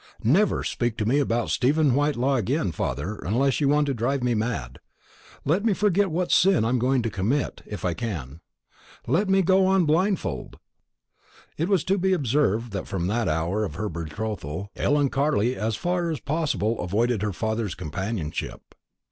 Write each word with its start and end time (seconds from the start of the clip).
Never 0.23 0.63
speak 0.63 0.97
to 0.97 1.05
me 1.05 1.19
about 1.19 1.51
Stephen 1.51 1.93
Whitelaw 1.93 2.35
again, 2.37 2.71
father, 2.71 3.17
unless 3.17 3.61
you 3.61 3.69
want 3.69 3.85
to 3.85 3.93
drive 3.93 4.23
me 4.23 4.33
mad. 4.33 4.79
Let 5.45 5.63
me 5.63 5.73
forget 5.73 6.09
what 6.09 6.31
sin 6.31 6.65
I 6.65 6.69
am 6.69 6.79
going 6.79 7.03
to 7.03 7.11
commit, 7.11 7.61
if 7.67 7.85
I 7.85 7.93
can; 7.93 8.41
let 9.05 9.29
me 9.29 9.43
go 9.43 9.67
on 9.67 9.85
blindfold." 9.85 10.57
It 11.55 11.69
was 11.69 11.83
to 11.83 11.99
be 11.99 12.13
observed 12.13 12.71
that 12.71 12.87
from 12.87 13.05
the 13.05 13.29
hour 13.29 13.63
of 13.63 13.75
her 13.75 13.89
betrothal 13.89 14.71
Ellen 14.75 15.09
Carley 15.11 15.55
as 15.55 15.75
far 15.75 16.09
as 16.09 16.19
possible 16.19 16.79
avoided 16.81 17.21
her 17.21 17.31
father's 17.31 17.75
companionship. 17.75 18.73